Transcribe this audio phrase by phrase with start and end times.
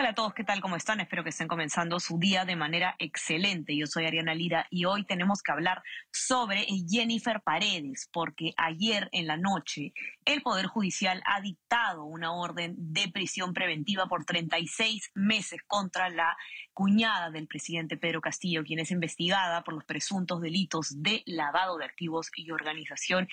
[0.00, 0.60] Hola a todos, ¿qué tal?
[0.60, 1.00] ¿Cómo están?
[1.00, 3.76] Espero que estén comenzando su día de manera excelente.
[3.76, 5.82] Yo soy Ariana Lira y hoy tenemos que hablar
[6.12, 9.92] sobre Jennifer Paredes, porque ayer en la noche
[10.24, 16.36] el Poder Judicial ha dictado una orden de prisión preventiva por 36 meses contra la
[16.72, 21.86] cuñada del presidente Pedro Castillo, quien es investigada por los presuntos delitos de lavado de
[21.86, 23.28] activos y organización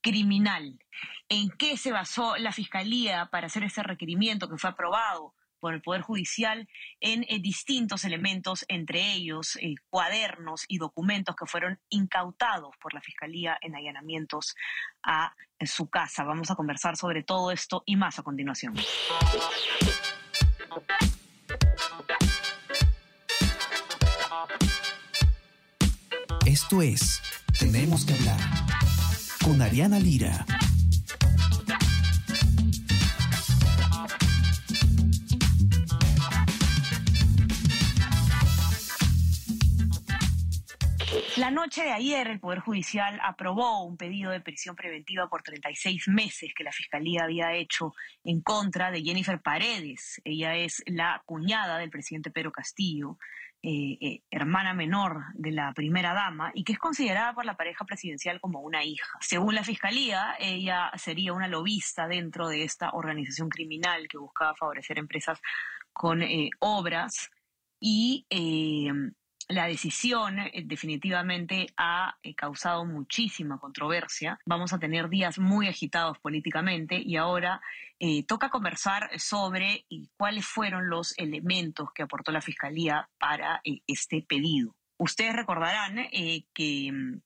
[0.00, 0.78] criminal.
[1.28, 5.34] ¿En qué se basó la Fiscalía para hacer ese requerimiento que fue aprobado?
[5.60, 6.68] Por el Poder Judicial
[7.00, 13.00] en eh, distintos elementos, entre ellos eh, cuadernos y documentos que fueron incautados por la
[13.00, 14.54] Fiscalía en allanamientos
[15.02, 15.34] a
[15.64, 16.24] su casa.
[16.24, 18.74] Vamos a conversar sobre todo esto y más a continuación.
[26.46, 27.20] Esto es
[27.58, 28.40] Tenemos que hablar
[29.44, 30.46] con Ariana Lira.
[41.36, 46.08] La noche de ayer, el Poder Judicial aprobó un pedido de prisión preventiva por 36
[46.08, 47.94] meses que la Fiscalía había hecho
[48.24, 50.20] en contra de Jennifer Paredes.
[50.24, 53.18] Ella es la cuñada del presidente Pedro Castillo,
[53.62, 57.84] eh, eh, hermana menor de la primera dama, y que es considerada por la pareja
[57.84, 59.18] presidencial como una hija.
[59.20, 64.98] Según la Fiscalía, ella sería una lobista dentro de esta organización criminal que buscaba favorecer
[64.98, 65.40] empresas
[65.92, 67.30] con eh, obras
[67.80, 68.26] y
[69.48, 74.38] la decisión eh, definitivamente ha eh, causado muchísima controversia.
[74.44, 77.60] Vamos a tener días muy agitados políticamente y ahora
[77.98, 84.76] eh, toca conversar sobre cuáles fueron los elementos que aportó la Fiscalía para este pedido.
[84.98, 86.08] Ustedes recordarán
[86.52, 87.20] que mm,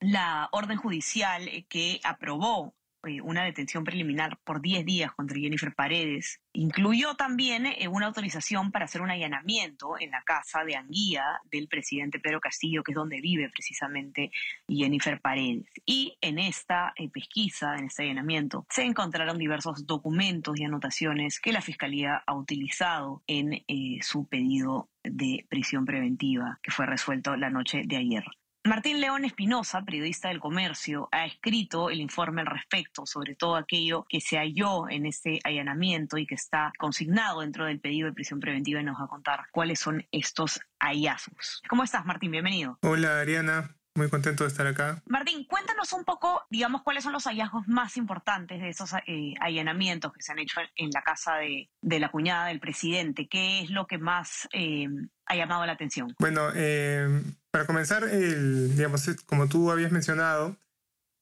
[0.00, 2.75] la orden judicial que aprobó
[3.06, 6.40] eh, una detención preliminar por 10 días contra Jennifer Paredes.
[6.52, 11.68] Incluyó también eh, una autorización para hacer un allanamiento en la casa de Anguía del
[11.68, 14.30] presidente Pedro Castillo, que es donde vive precisamente
[14.68, 15.66] Jennifer Paredes.
[15.84, 21.52] Y en esta eh, pesquisa, en este allanamiento, se encontraron diversos documentos y anotaciones que
[21.52, 23.62] la Fiscalía ha utilizado en
[24.02, 28.24] su pedido de prisión preventiva que fue resuelto la noche de ayer.
[28.66, 34.04] Martín León Espinosa, periodista del comercio, ha escrito el informe al respecto sobre todo aquello
[34.08, 38.40] que se halló en este allanamiento y que está consignado dentro del pedido de prisión
[38.40, 41.62] preventiva y nos va a contar cuáles son estos hallazgos.
[41.68, 42.32] ¿Cómo estás, Martín?
[42.32, 42.78] Bienvenido.
[42.82, 43.76] Hola, Ariana.
[43.96, 45.02] Muy contento de estar acá.
[45.06, 50.12] Martín, cuéntanos un poco, digamos, cuáles son los hallazgos más importantes de esos eh, allanamientos
[50.12, 53.26] que se han hecho en la casa de, la cuñada del presidente.
[53.26, 54.86] ¿Qué es lo que más eh,
[55.24, 56.14] ha llamado la atención?
[56.18, 57.22] Bueno, eh,
[57.56, 60.58] para comenzar, digamos, como tú habías mencionado,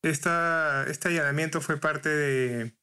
[0.03, 2.75] esta, este allanamiento fue parte de,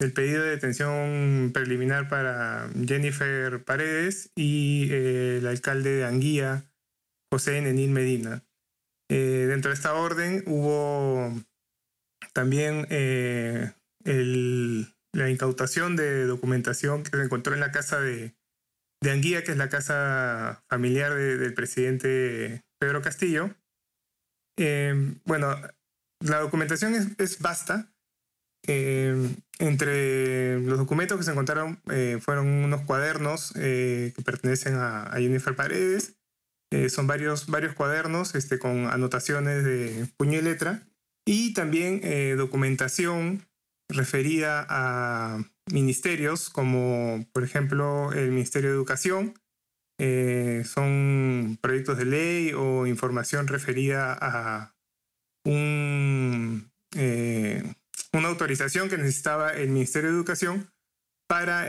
[0.00, 6.64] del pedido de detención preliminar para Jennifer Paredes y el alcalde de Anguía,
[7.30, 8.42] José Nenil Medina.
[9.10, 11.30] Eh, dentro de esta orden hubo
[12.32, 13.70] también eh,
[15.12, 18.34] la incautación de documentación que se encontró en la casa de,
[19.06, 23.50] Anguía, que es la casa familiar del presidente Pedro Castillo.
[24.58, 25.56] Eh, bueno,
[26.20, 27.90] la documentación es, vasta.
[28.66, 31.80] entre los documentos que se encontraron
[32.20, 36.16] fueron unos cuadernos que pertenecen a Jennifer Paredes,
[36.74, 40.82] eh, son varios, varios cuadernos este, con anotaciones de puño y letra
[41.24, 43.46] y también eh, documentación
[43.88, 45.38] referida a
[45.70, 49.34] ministerios como por ejemplo el Ministerio de Educación.
[49.98, 54.74] Eh, son proyectos de ley o información referida a
[55.44, 56.70] un,
[58.12, 60.70] una autorización que necesitaba el Ministerio de Educación
[61.28, 61.68] para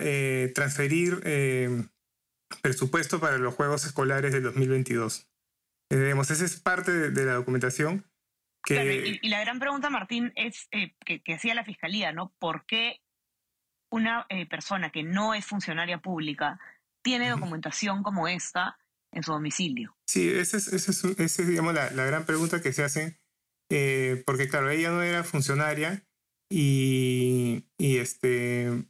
[0.54, 1.22] transferir
[2.62, 5.30] presupuesto para los Juegos Escolares del 2022.
[5.92, 8.06] Eh, esa es parte de, la documentación.
[8.64, 9.20] Que...
[9.22, 12.34] y, la gran pregunta, Martín, es eh, que, hacía la Fiscalía, ¿no?
[12.40, 13.02] ¿Por qué
[13.92, 16.60] una eh, persona que no es funcionaria pública
[17.06, 18.80] tiene documentación como esta
[19.14, 19.96] en su domicilio?
[20.08, 23.22] Sí, esa es, esa es, digamos, la, la, gran pregunta que se hace,
[23.70, 26.04] eh, porque claro, ella no era funcionaria
[26.52, 28.88] y, y este,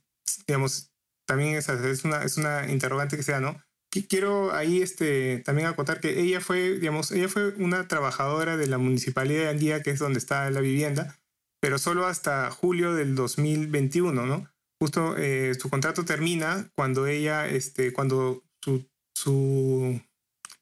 [0.48, 0.94] digamos,
[1.28, 3.62] también es, es, una, es una interrogante que sea, ¿no?
[4.10, 8.78] Quiero ahí este, también acotar que ella fue, digamos, ella fue una trabajadora de la
[8.78, 11.20] municipalidad de Andía, que es donde está la vivienda,
[11.62, 14.50] pero solo hasta julio del 2021, ¿no?
[14.80, 20.02] Justo eh, su contrato termina cuando ella, este, cuando su, su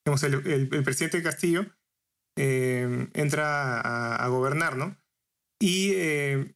[0.06, 1.66] digamos, el, el, presidente Castillo
[2.38, 4.96] eh, entra a, gobernar, ¿no?
[5.60, 5.94] Y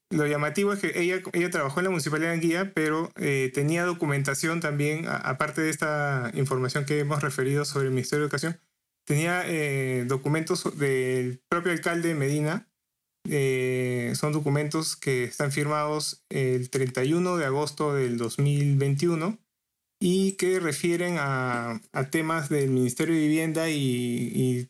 [0.10, 3.10] lo llamativo es que ella, ella trabajó en la Municipalidad de Anguilla, pero
[3.54, 8.60] tenía documentación también, aparte de esta información que hemos referido sobre el Ministerio de Educación,
[9.06, 9.46] tenía
[10.08, 12.68] documentos del propio alcalde de Medina,
[13.30, 19.38] eh, son documentos que están firmados el 31 de agosto del 2021
[20.00, 21.82] y que refieren a,
[22.12, 24.68] temas del Ministerio de Vivienda y,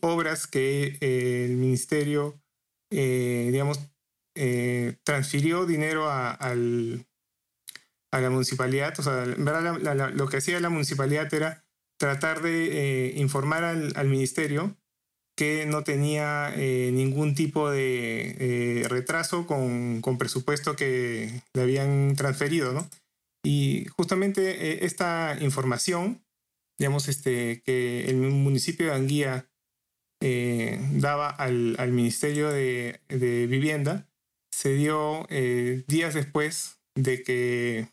[0.00, 2.40] obras que eh, el Ministerio,
[2.90, 3.80] eh, digamos,
[5.04, 6.38] transfirió dinero a,
[8.12, 8.98] la municipalidad.
[8.98, 11.64] O sea, lo que hacía la municipalidad era
[11.98, 14.76] tratar de informar al Ministerio
[15.38, 22.16] que no tenía eh, ningún tipo de eh, retraso con, con, presupuesto que le habían
[22.16, 22.90] transferido, ¿no?
[23.44, 26.24] Y justamente eh, esta información,
[26.76, 29.48] digamos, este, que el municipio de Anguía
[30.20, 34.08] daba al, al Ministerio de, de, Vivienda,
[34.52, 35.28] se dio
[35.86, 37.88] días después de que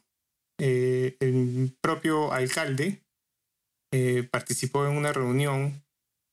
[0.57, 3.03] el propio alcalde
[4.31, 5.84] participó en una reunión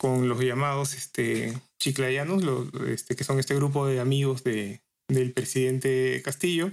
[0.03, 2.43] con los llamados este, chiclayanos,
[2.89, 6.73] este, que son este grupo de amigos de, del presidente Castillo,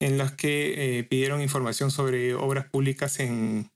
[0.00, 3.72] en los que eh, pidieron información sobre obras públicas en,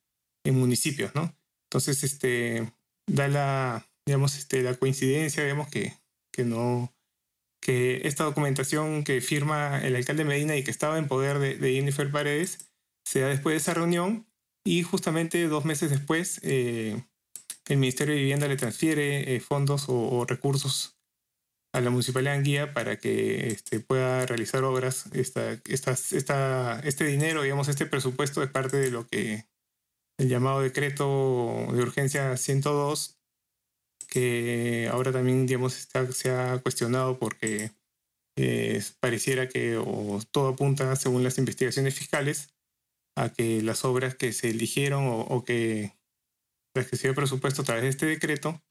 [0.46, 1.36] en, municipios, ¿no?
[1.68, 2.72] Entonces, este,
[3.10, 5.94] da la, digamos, este, la coincidencia, digamos, que,
[6.32, 6.94] que no,
[7.60, 11.72] que esta documentación que firma el alcalde Medina y que estaba en poder de, de
[11.72, 12.70] Jennifer Paredes
[13.04, 14.28] se da después de esa reunión
[14.64, 17.02] y justamente dos meses después eh,
[17.68, 20.98] el Ministerio de Vivienda le transfiere eh, fondos o, recursos
[21.72, 25.06] a la Municipalidad de Anguía para que este, pueda realizar obras.
[25.12, 29.46] Este dinero, digamos, este presupuesto es parte de lo que
[30.18, 33.18] el llamado decreto de urgencia 102,
[34.08, 37.72] que ahora también, digamos, se ha cuestionado porque
[38.36, 42.54] eh, pareciera que o todo apunta, según las investigaciones fiscales,
[43.16, 45.92] a que las obras que se eligieron o que
[46.74, 48.62] las que se dio presupuesto a través de este decreto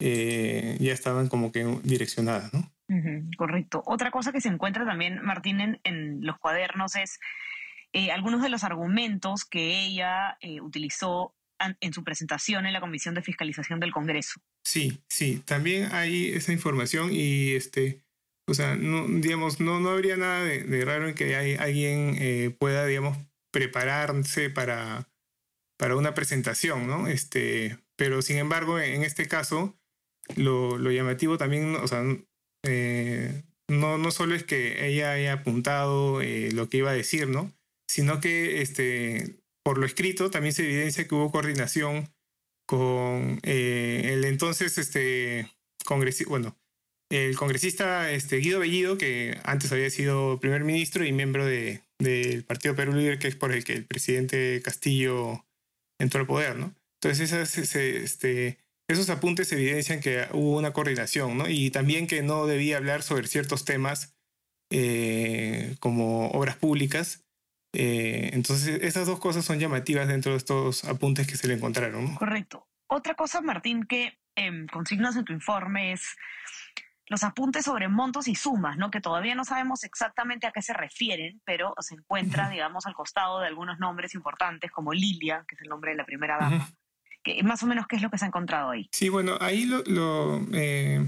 [0.00, 2.70] eh, ya estaban como que direccionadas, ¿no?
[3.38, 3.82] correcto.
[3.86, 7.18] Otra cosa que se encuentra también, Martín, en, los cuadernos es
[7.92, 11.34] eh, algunos de los argumentos que ella eh, utilizó
[11.80, 14.40] en su presentación en la Comisión de Fiscalización del Congreso.
[14.64, 18.04] Sí, sí, también hay esa información y este,
[18.46, 22.84] o sea, no, digamos, no, no habría nada de, raro en que hay, alguien pueda,
[22.84, 23.16] digamos,
[23.50, 25.08] prepararse para
[25.76, 27.08] para una presentación, ¿no?
[27.08, 29.76] Este, pero sin embargo, en este caso,
[30.36, 32.02] lo, llamativo también, o sea,
[32.64, 37.28] eh, no, no solo es que ella haya apuntado eh, lo que iba a decir,
[37.28, 37.52] ¿no?
[37.88, 42.10] Sino que este, por lo escrito también se evidencia que hubo coordinación
[42.66, 45.50] con eh, el entonces este,
[45.84, 46.56] congresista, bueno,
[47.10, 52.42] el congresista este, Guido Bellido, que antes había sido primer ministro y miembro del de,
[52.46, 55.44] Partido Perú Libre, que es por el que el presidente Castillo
[56.04, 56.74] entró al poder, ¿no?
[57.02, 58.58] Entonces este,
[58.88, 61.48] esos apuntes evidencian que hubo una coordinación, ¿no?
[61.48, 64.14] Y también que no debía hablar sobre ciertos temas
[64.70, 67.24] eh, como obras públicas.
[67.74, 72.12] Eh, entonces esas dos cosas son llamativas dentro de estos apuntes que se le encontraron.
[72.12, 72.18] ¿no?
[72.18, 72.68] Correcto.
[72.86, 76.16] Otra cosa, Martín, que eh, consignas en tu informe es
[77.06, 78.90] los apuntes sobre montos y sumas, ¿no?
[78.90, 83.40] Que todavía no sabemos exactamente a qué se refieren, pero se encuentra, digamos, al costado
[83.40, 86.68] de algunos nombres importantes como Lilia, que es el nombre de la primera dama.
[87.22, 88.88] que, más o menos, ¿qué es lo que se ha encontrado ahí?
[88.92, 91.06] Sí, bueno, ahí lo, eh,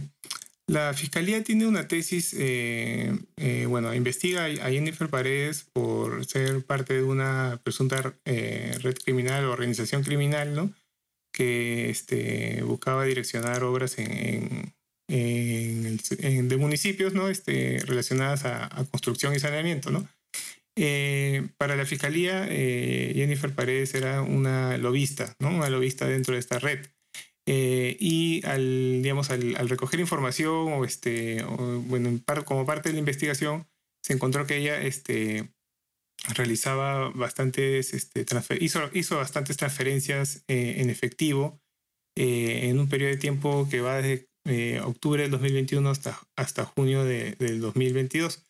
[0.67, 6.95] la fiscalía tiene una tesis, eh, eh, bueno, investiga a Jennifer Paredes por ser parte
[6.95, 10.73] de una presunta red criminal o organización criminal, ¿no?
[11.33, 14.76] Que este, buscaba direccionar obras en en
[15.09, 17.29] de municipios ¿no?
[17.29, 19.91] este, relacionadas a, construcción y saneamiento.
[19.91, 20.09] ¿no?
[20.79, 25.49] Eh, para la fiscalía, eh, Jennifer Paredes era una lobista, ¿no?
[25.49, 26.87] una lobista dentro de esta red.
[27.49, 33.67] Eh, y al, digamos, al, recoger información o, este, bueno, como parte de la investigación,
[34.03, 35.49] se encontró que ella este,
[36.35, 38.27] realizaba bastantes, este,
[38.61, 41.61] hizo, hizo bastantes transferencias en efectivo
[42.17, 47.05] en un periodo de tiempo que va desde eh, octubre del 2021 hasta, hasta junio
[47.05, 48.43] de, del 2022.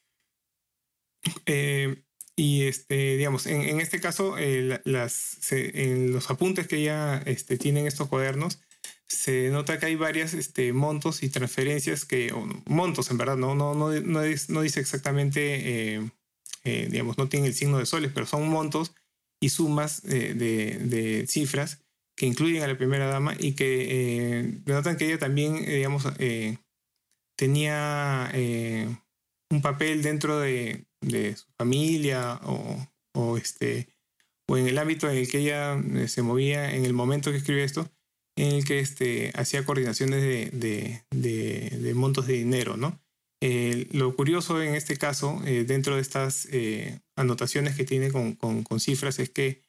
[1.47, 2.03] Eh,
[2.37, 7.57] y este, digamos, en, en este caso, eh, las, en los apuntes que ya este,
[7.57, 8.61] tienen estos cuadernos,
[9.09, 12.33] se nota que hay varias este, montos y transferencias que,
[12.67, 16.11] montos en verdad, no, no, no, no, no dice exactamente,
[16.65, 18.93] digamos, no tiene el signo de soles, pero son montos
[19.41, 21.86] y sumas de, de cifras
[22.17, 26.07] que incluyen a la primera dama y que eh, denotan que ella también, eh, digamos,
[26.19, 26.59] eh,
[27.37, 28.31] tenía
[29.51, 30.87] un papel dentro de,
[31.37, 33.89] su familia o, o, este,
[34.49, 37.39] o en el ámbito en el que ella eh, se movía en el momento que
[37.39, 37.91] escribió esto,
[38.37, 43.01] en el que este, hacía coordinaciones de, de, de, montos de dinero, ¿no?
[43.43, 48.35] Eh, lo curioso en este caso, eh, dentro de estas eh, anotaciones que tiene con,
[48.35, 49.63] con, con cifras, es que,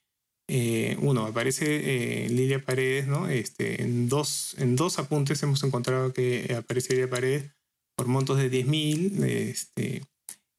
[0.50, 3.28] eh, uno, aparece Lilia Paredes, ¿no?
[3.28, 7.52] Este, en, dos, en dos apuntes hemos encontrado que aparece Lilia Paredes
[7.98, 10.04] por montos de 10 mil, este,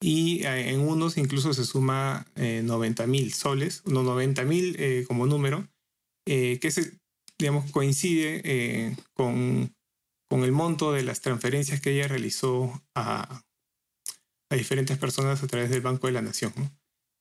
[0.00, 5.68] y en unos incluso se suma 90 mil soles, unos 90 mil como número,
[6.26, 6.98] que se,
[7.38, 9.72] digamos, coincide con
[10.28, 13.42] con el monto de las transferencias que ella realizó a,
[14.50, 16.52] a diferentes personas a través del Banco de la Nación.
[16.56, 16.70] ¿no?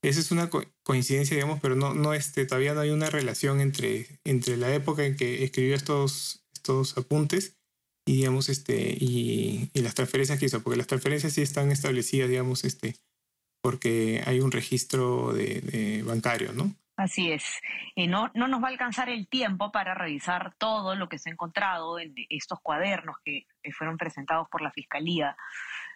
[0.03, 3.59] Esa es una co coincidencia, digamos, pero no, no este, todavía no hay una relación
[3.59, 7.57] entre, entre la época en que escribió estos, estos apuntes
[8.05, 12.63] y, digamos, este, y, las transferencias que hizo, porque las transferencias sí están establecidas, digamos,
[12.63, 12.95] este,
[13.61, 16.73] porque hay un registro de, bancario, ¿no?
[16.95, 17.43] Así es.
[17.95, 21.29] Eh, no, no nos va a alcanzar el tiempo para revisar todo lo que se
[21.29, 25.35] ha encontrado en estos cuadernos que, que fueron presentados por la Fiscalía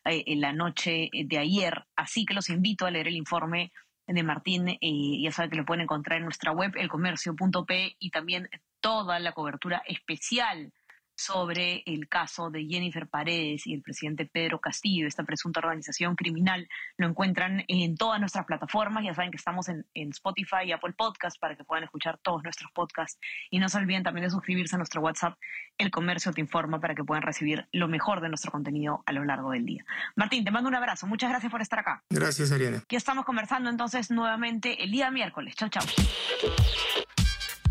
[0.06, 1.86] eh, en la noche de ayer.
[1.96, 3.72] Así que los invito a leer el informe
[4.16, 4.68] de Martín.
[4.70, 8.50] Eh, ya saben que lo pueden encontrar en nuestra web, elcomercio.p, y también
[8.80, 10.74] toda la cobertura especial
[11.22, 16.68] sobre el caso de Jennifer Paredes y el presidente Pedro Castillo, esta presunta organización criminal.
[16.98, 19.04] Lo encuentran en todas nuestras plataformas.
[19.04, 22.44] Ya saben que estamos en, en, Spotify y Apple Podcast para que puedan escuchar todos
[22.44, 23.20] nuestros podcasts.
[23.52, 25.38] Y no se olviden también de suscribirse a nuestro WhatsApp,
[25.78, 29.24] El Comercio Te Informa, para que puedan recibir lo mejor de nuestro contenido a lo
[29.24, 29.86] largo del día.
[30.16, 31.06] Martín, te mando un abrazo.
[31.06, 32.04] Muchas gracias por estar acá.
[32.10, 32.84] Gracias, Ariana.
[32.90, 35.56] Ya estamos conversando entonces nuevamente el día miércoles.
[35.56, 35.84] Chao, chao.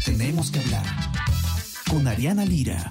[0.05, 0.85] Tenemos que hablar
[1.89, 2.91] con Ariana Lira.